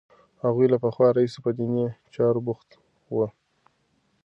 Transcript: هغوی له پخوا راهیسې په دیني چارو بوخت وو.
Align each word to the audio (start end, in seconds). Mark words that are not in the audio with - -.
هغوی 0.43 0.67
له 0.73 0.77
پخوا 0.83 1.07
راهیسې 1.15 1.39
په 1.45 1.49
دیني 1.57 1.85
چارو 2.15 2.39
بوخت 2.45 2.69
وو. 3.13 3.25